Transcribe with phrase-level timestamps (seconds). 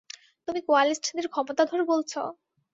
[0.47, 2.11] তুমি কোয়ালিস্টদের ক্ষমতাধর বলছ?